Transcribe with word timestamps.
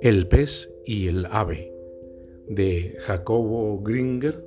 El 0.00 0.28
pez 0.28 0.70
y 0.84 1.08
el 1.08 1.26
ave 1.26 1.72
de 2.46 2.96
Jacobo 3.00 3.80
Gringer, 3.82 4.44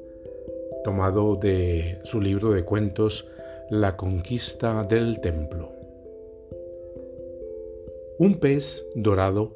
tomado 0.84 1.36
de 1.36 2.00
su 2.04 2.22
libro 2.22 2.52
de 2.52 2.64
cuentos 2.64 3.28
La 3.70 3.98
conquista 3.98 4.84
del 4.84 5.20
templo. 5.20 5.72
Un 8.20 8.36
pez 8.40 8.86
dorado 8.96 9.56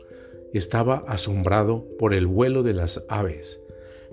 estaba 0.54 1.04
asombrado 1.08 1.86
por 1.98 2.14
el 2.14 2.28
vuelo 2.28 2.64
de 2.64 2.74
las 2.74 3.06
aves. 3.08 3.62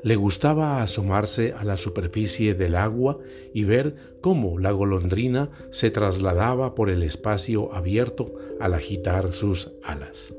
Le 0.03 0.17
gustaba 0.17 0.83
asomarse 0.83 1.53
a 1.53 1.65
la 1.65 1.77
superficie 1.77 2.55
del 2.55 2.77
agua 2.77 3.19
y 3.53 3.65
ver 3.65 3.95
cómo 4.21 4.59
la 4.59 4.71
golondrina 4.71 5.51
se 5.71 5.91
trasladaba 5.91 6.75
por 6.75 6.89
el 6.89 7.03
espacio 7.03 7.75
abierto 7.75 8.33
al 8.61 8.75
agitar 8.75 9.33
sus 9.33 9.73
alas. 9.83 10.33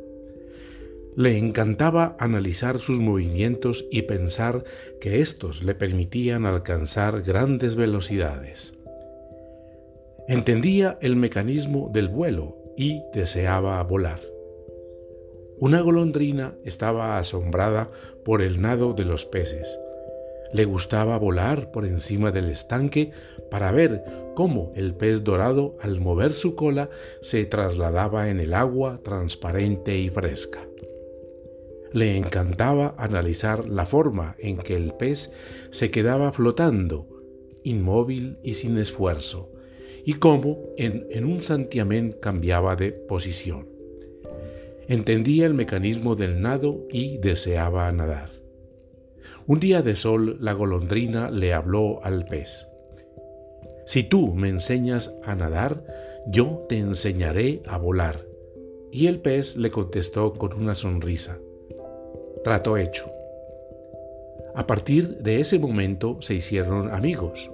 Le 1.15 1.37
encantaba 1.37 2.15
analizar 2.19 2.79
sus 2.79 2.99
movimientos 2.99 3.85
y 3.91 4.03
pensar 4.03 4.63
que 5.01 5.19
éstos 5.19 5.63
le 5.63 5.75
permitían 5.75 6.45
alcanzar 6.45 7.23
grandes 7.23 7.75
velocidades. 7.75 8.73
Entendía 10.29 10.97
el 11.01 11.15
mecanismo 11.15 11.89
del 11.91 12.07
vuelo 12.07 12.55
y 12.77 13.01
deseaba 13.13 13.83
volar. 13.83 14.28
Una 15.59 15.81
golondrina 15.81 16.55
estaba 16.63 17.17
asombrada 17.17 17.91
por 18.23 18.41
el 18.41 18.61
nado 18.61 18.93
de 18.93 19.03
los 19.03 19.25
peces. 19.25 19.77
Le 20.53 20.65
gustaba 20.65 21.17
volar 21.17 21.71
por 21.71 21.85
encima 21.85 22.31
del 22.31 22.49
estanque 22.49 23.11
para 23.51 23.71
ver 23.71 24.03
cómo 24.35 24.71
el 24.75 24.95
pez 24.95 25.23
dorado 25.23 25.75
al 25.81 25.99
mover 25.99 26.33
su 26.33 26.55
cola 26.55 26.89
se 27.21 27.45
trasladaba 27.45 28.29
en 28.29 28.39
el 28.39 28.53
agua 28.53 29.01
transparente 29.03 29.97
y 29.97 30.09
fresca. 30.09 30.65
Le 31.91 32.17
encantaba 32.17 32.95
analizar 32.97 33.67
la 33.67 33.85
forma 33.85 34.35
en 34.39 34.57
que 34.57 34.75
el 34.75 34.93
pez 34.93 35.31
se 35.71 35.91
quedaba 35.91 36.31
flotando, 36.31 37.07
inmóvil 37.63 38.37
y 38.43 38.53
sin 38.53 38.77
esfuerzo, 38.77 39.51
y 40.05 40.13
cómo 40.13 40.57
en, 40.77 41.25
un 41.25 41.41
santiamén 41.41 42.13
cambiaba 42.13 42.75
de 42.75 42.91
posición. 42.91 43.78
Entendía 44.89 45.45
el 45.45 45.53
mecanismo 45.53 46.15
del 46.15 46.41
nado 46.41 46.87
y 46.89 47.19
deseaba 47.19 47.91
nadar. 47.91 48.31
Un 49.45 49.59
día 49.59 49.83
de 49.83 49.95
sol 49.95 50.37
la 50.41 50.53
golondrina 50.53 51.29
le 51.29 51.53
habló 51.53 52.03
al 52.03 52.25
pez. 52.25 52.67
Si 53.85 54.01
tú 54.01 54.33
me 54.33 54.49
enseñas 54.49 55.13
a 55.23 55.35
nadar, 55.35 55.83
yo 56.25 56.65
te 56.67 56.79
enseñaré 56.79 57.61
a 57.67 57.77
volar. 57.77 58.25
Y 58.91 59.05
el 59.05 59.19
pez 59.19 59.55
le 59.57 59.69
contestó 59.69 60.33
con 60.33 60.53
una 60.53 60.73
sonrisa. 60.73 61.37
Trato 62.43 62.75
hecho. 62.75 63.05
A 64.55 64.65
partir 64.65 65.19
de 65.19 65.39
ese 65.39 65.59
momento 65.59 66.17
se 66.19 66.33
hicieron 66.33 66.91
amigos. 66.91 67.51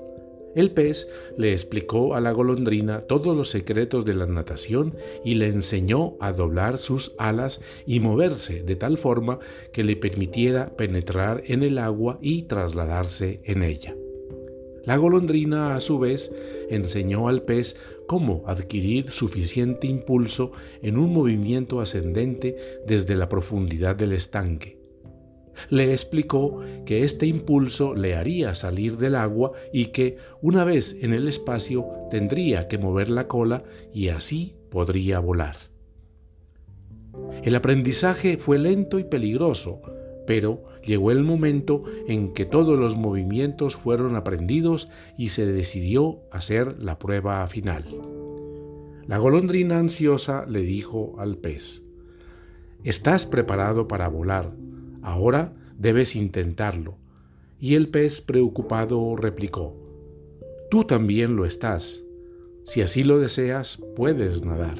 El 0.55 0.71
pez 0.71 1.09
le 1.37 1.51
explicó 1.51 2.15
a 2.15 2.21
la 2.21 2.31
golondrina 2.31 3.01
todos 3.01 3.35
los 3.35 3.49
secretos 3.49 4.05
de 4.05 4.13
la 4.13 4.25
natación 4.25 4.95
y 5.25 5.35
le 5.35 5.47
enseñó 5.47 6.15
a 6.21 6.31
doblar 6.31 6.77
sus 6.77 7.13
alas 7.17 7.61
y 7.85 7.99
moverse 7.99 8.63
de 8.63 8.77
tal 8.77 8.97
forma 8.97 9.39
que 9.73 9.83
le 9.83 9.97
permitiera 9.97 10.75
penetrar 10.77 11.43
en 11.45 11.61
el 11.61 11.77
agua 11.77 12.17
y 12.21 12.43
trasladarse 12.43 13.41
en 13.43 13.63
ella. 13.63 13.95
La 14.85 14.95
golondrina 14.97 15.75
a 15.75 15.81
su 15.81 15.99
vez 15.99 16.31
enseñó 16.69 17.27
al 17.27 17.41
pez 17.41 17.75
cómo 18.07 18.43
adquirir 18.45 19.11
suficiente 19.11 19.87
impulso 19.87 20.51
en 20.81 20.97
un 20.97 21.11
movimiento 21.11 21.81
ascendente 21.81 22.55
desde 22.87 23.15
la 23.15 23.27
profundidad 23.27 23.95
del 23.95 24.13
estanque. 24.13 24.84
Le 25.69 25.91
explicó 25.91 26.61
que 26.85 27.03
este 27.03 27.25
impulso 27.25 27.93
le 27.95 28.15
haría 28.15 28.55
salir 28.55 28.97
del 28.97 29.15
agua 29.15 29.51
y 29.71 29.87
que, 29.87 30.17
una 30.41 30.63
vez 30.63 30.95
en 31.01 31.13
el 31.13 31.27
espacio, 31.27 31.85
tendría 32.09 32.67
que 32.67 32.77
mover 32.77 33.09
la 33.09 33.27
cola 33.27 33.63
y 33.93 34.09
así 34.09 34.55
podría 34.69 35.19
volar. 35.19 35.57
El 37.43 37.55
aprendizaje 37.55 38.37
fue 38.37 38.57
lento 38.57 38.99
y 38.99 39.03
peligroso, 39.03 39.81
pero 40.25 40.63
llegó 40.83 41.11
el 41.11 41.23
momento 41.23 41.83
en 42.07 42.33
que 42.33 42.45
todos 42.45 42.77
los 42.77 42.95
movimientos 42.95 43.75
fueron 43.75 44.15
aprendidos 44.15 44.89
y 45.17 45.29
se 45.29 45.45
decidió 45.45 46.21
hacer 46.31 46.81
la 46.81 46.99
prueba 46.99 47.47
final. 47.47 47.85
La 49.07 49.17
golondrina 49.17 49.77
ansiosa 49.77 50.45
le 50.47 50.61
dijo 50.61 51.15
al 51.19 51.37
pez, 51.37 51.83
Estás 52.83 53.25
preparado 53.25 53.87
para 53.87 54.07
volar, 54.07 54.51
ahora 55.05 55.53
debes 55.77 56.15
intentarlo. 56.15 56.97
Y 57.59 57.75
el 57.75 57.87
pez 57.87 58.21
preocupado 58.21 59.15
replicó, 59.15 59.75
Tú 60.69 60.83
también 60.83 61.35
lo 61.35 61.45
estás, 61.45 62.03
si 62.63 62.81
así 62.81 63.03
lo 63.03 63.19
deseas, 63.19 63.79
puedes 63.95 64.43
nadar. 64.43 64.77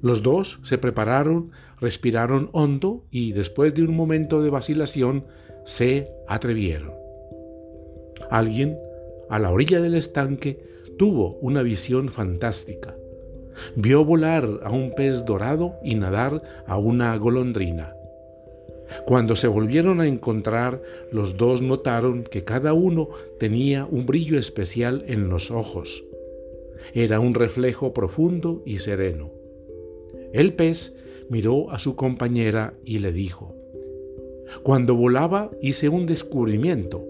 Los 0.00 0.22
dos 0.22 0.60
se 0.62 0.78
prepararon, 0.78 1.50
respiraron 1.80 2.48
hondo 2.52 3.04
y 3.10 3.32
después 3.32 3.74
de 3.74 3.82
un 3.82 3.96
momento 3.96 4.42
de 4.42 4.50
vacilación 4.50 5.24
se 5.64 6.10
atrevieron. 6.28 6.92
Alguien, 8.30 8.78
a 9.28 9.38
la 9.38 9.50
orilla 9.50 9.80
del 9.80 9.94
estanque, 9.94 10.60
tuvo 10.98 11.38
una 11.40 11.62
visión 11.62 12.08
fantástica. 12.10 12.94
Vio 13.74 14.04
volar 14.04 14.48
a 14.62 14.70
un 14.70 14.94
pez 14.94 15.24
dorado 15.24 15.74
y 15.82 15.96
nadar 15.96 16.42
a 16.66 16.78
una 16.78 17.16
golondrina. 17.16 17.94
Cuando 19.06 19.36
se 19.36 19.48
volvieron 19.48 20.00
a 20.00 20.06
encontrar, 20.06 20.82
los 21.10 21.36
dos 21.36 21.62
notaron 21.62 22.24
que 22.24 22.44
cada 22.44 22.72
uno 22.72 23.08
tenía 23.38 23.86
un 23.86 24.06
brillo 24.06 24.38
especial 24.38 25.04
en 25.08 25.28
los 25.28 25.50
ojos. 25.50 26.04
Era 26.92 27.20
un 27.20 27.34
reflejo 27.34 27.92
profundo 27.92 28.62
y 28.64 28.78
sereno. 28.78 29.30
El 30.32 30.54
pez 30.54 30.94
miró 31.28 31.70
a 31.70 31.78
su 31.78 31.96
compañera 31.96 32.74
y 32.84 32.98
le 32.98 33.12
dijo, 33.12 33.54
Cuando 34.62 34.94
volaba 34.94 35.50
hice 35.60 35.88
un 35.88 36.06
descubrimiento. 36.06 37.04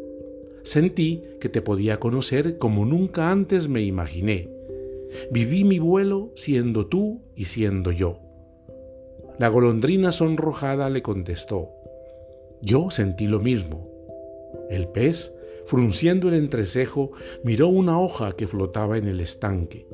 Sentí 0.62 1.22
que 1.40 1.48
te 1.48 1.60
podía 1.60 1.98
conocer 2.00 2.58
como 2.58 2.86
nunca 2.86 3.30
antes 3.30 3.68
me 3.68 3.82
imaginé. 3.82 4.48
Viví 5.30 5.64
mi 5.64 5.78
vuelo 5.78 6.32
siendo 6.36 6.86
tú 6.86 7.20
y 7.36 7.44
siendo 7.44 7.92
yo. 7.92 8.23
La 9.36 9.48
golondrina 9.48 10.12
sonrojada 10.12 10.88
le 10.90 11.02
contestó, 11.02 11.70
Yo 12.62 12.92
sentí 12.92 13.26
lo 13.26 13.40
mismo. 13.40 13.88
El 14.70 14.86
pez, 14.86 15.32
frunciendo 15.66 16.28
el 16.28 16.34
entrecejo, 16.34 17.10
miró 17.42 17.66
una 17.66 17.98
hoja 17.98 18.32
que 18.32 18.46
flotaba 18.46 18.96
en 18.96 19.08
el 19.08 19.20
estanque. 19.20 19.88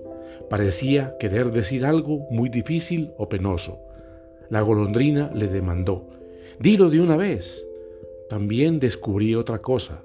Parecía 0.50 1.16
querer 1.18 1.52
decir 1.52 1.86
algo 1.86 2.26
muy 2.30 2.50
difícil 2.50 3.12
o 3.16 3.30
penoso. 3.30 3.78
La 4.50 4.60
golondrina 4.60 5.30
le 5.34 5.48
demandó, 5.48 6.06
Dilo 6.58 6.90
de 6.90 7.00
una 7.00 7.16
vez. 7.16 7.66
También 8.28 8.78
descubrí 8.78 9.34
otra 9.34 9.62
cosa. 9.62 10.02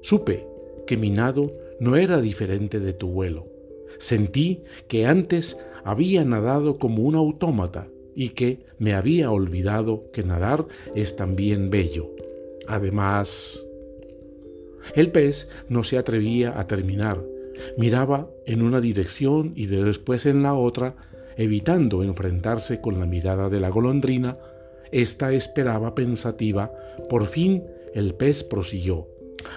Supe 0.00 0.46
que 0.86 0.96
mi 0.96 1.10
nado 1.10 1.52
no 1.80 1.96
era 1.96 2.18
diferente 2.22 2.80
de 2.80 2.94
tu 2.94 3.08
vuelo. 3.08 3.46
Sentí 3.98 4.62
que 4.88 5.04
antes 5.04 5.58
había 5.84 6.24
nadado 6.24 6.78
como 6.78 7.02
un 7.02 7.14
autómata 7.14 7.88
y 8.14 8.30
que 8.30 8.60
me 8.78 8.94
había 8.94 9.30
olvidado 9.30 10.10
que 10.12 10.22
nadar 10.22 10.66
es 10.94 11.16
también 11.16 11.70
bello. 11.70 12.10
Además, 12.66 13.64
el 14.94 15.10
pez 15.10 15.48
no 15.68 15.84
se 15.84 15.98
atrevía 15.98 16.58
a 16.58 16.66
terminar 16.66 17.20
Miraba 17.76 18.30
en 18.46 18.62
una 18.62 18.80
dirección 18.80 19.52
y 19.54 19.66
después 19.66 20.26
en 20.26 20.42
la 20.42 20.54
otra, 20.54 20.94
evitando 21.36 22.02
enfrentarse 22.02 22.80
con 22.80 22.98
la 22.98 23.06
mirada 23.06 23.48
de 23.48 23.60
la 23.60 23.68
golondrina. 23.68 24.38
Esta 24.92 25.32
esperaba 25.32 25.94
pensativa. 25.94 26.72
Por 27.08 27.26
fin 27.26 27.64
el 27.94 28.14
pez 28.14 28.42
prosiguió. 28.42 29.08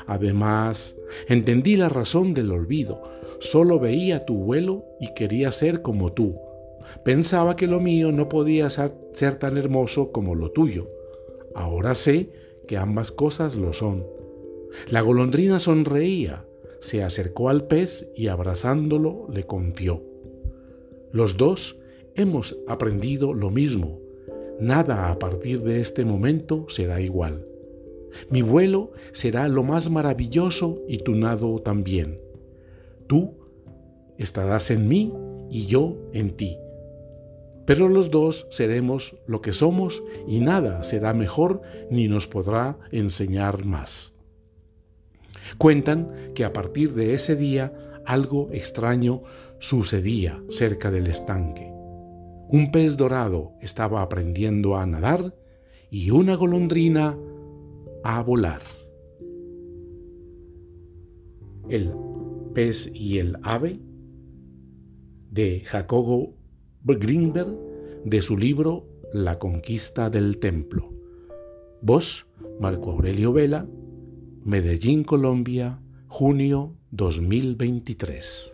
Además, 0.06 0.96
entendí 1.28 1.76
la 1.76 1.90
razón 1.90 2.34
del 2.34 2.52
olvido. 2.52 3.04
Solo 3.40 3.80
veía 3.80 4.26
tu 4.26 4.36
vuelo 4.36 4.86
y 5.00 5.14
quería 5.14 5.52
ser 5.52 5.82
como 5.82 6.14
tú. 6.14 6.40
Pensaba 7.04 7.56
que 7.56 7.68
lo 7.68 7.80
mío 7.80 8.12
no 8.12 8.30
podía 8.30 8.70
ser, 8.70 9.36
tan 9.40 9.58
hermoso 9.58 10.12
como 10.12 10.36
lo 10.36 10.52
tuyo. 10.52 10.88
Ahora 11.56 11.96
sé 11.96 12.30
que 12.68 12.78
ambas 12.78 13.12
cosas 13.12 13.56
lo 13.56 13.74
son. 13.74 14.06
La 14.90 15.02
golondrina 15.02 15.60
sonreía 15.60 16.46
se 16.80 17.04
acercó 17.04 17.50
al 17.50 17.68
pez 17.68 18.12
y 18.16 18.28
abrazándolo 18.28 19.28
le 19.32 19.44
confió. 19.44 20.02
Los 21.12 21.38
dos 21.38 21.80
hemos 22.16 22.58
aprendido 22.68 23.34
lo 23.34 23.50
mismo. 23.50 24.00
Nada 24.60 25.10
a 25.10 25.20
partir 25.20 25.62
de 25.62 25.80
este 25.80 26.06
momento 26.06 26.66
será 26.70 27.02
igual. 27.02 27.46
Mi 28.30 28.42
vuelo 28.42 28.92
será 29.12 29.48
lo 29.48 29.64
más 29.64 29.90
maravilloso 29.90 30.82
y 30.88 31.00
tu 31.00 31.16
nado 31.16 31.60
también. 31.60 32.20
Tú 33.08 33.36
estarás 34.18 34.72
en 34.72 34.88
mí 34.88 35.14
y 35.50 35.66
yo 35.66 35.98
en 36.14 36.36
ti. 36.36 36.58
Pero 37.66 37.88
los 37.88 38.12
dos 38.12 38.46
seremos 38.50 39.16
lo 39.26 39.42
que 39.42 39.54
somos 39.54 40.04
y 40.28 40.40
nada 40.40 40.84
será 40.84 41.14
mejor 41.14 41.62
ni 41.90 42.08
nos 42.08 42.28
podrá 42.28 42.78
enseñar 42.92 43.66
más. 43.66 44.12
Cuentan 45.58 46.34
que 46.34 46.46
a 46.46 46.54
partir 46.54 46.94
de 46.94 47.14
ese 47.14 47.36
día 47.36 47.74
algo 48.06 48.50
extraño 48.52 49.24
sucedía 49.60 50.42
cerca 50.50 50.92
del 50.92 51.08
estanque. 51.08 51.72
Un 52.50 52.72
pez 52.72 52.98
dorado 52.98 53.54
estaba 53.62 54.02
aprendiendo 54.02 54.76
a 54.76 54.86
nadar 54.86 55.36
y 55.90 56.12
una 56.12 56.36
golondrina 56.36 57.18
a 58.04 58.22
volar. 58.22 58.62
El 61.70 61.94
pez 62.54 62.92
y 62.94 63.20
el 63.20 63.38
ave 63.42 63.80
de 65.32 65.62
Jacobo 65.62 66.36
Greenberg 66.86 67.58
de 68.04 68.22
su 68.22 68.38
libro 68.38 68.86
La 69.14 69.40
conquista 69.40 70.10
del 70.10 70.38
templo. 70.38 70.92
Voz 71.82 72.28
Marco 72.60 72.92
Aurelio 72.92 73.32
Vela, 73.32 73.66
Medellín, 74.44 75.04
Colombia, 75.04 75.80
junio 76.08 76.76
2023. 76.92 78.53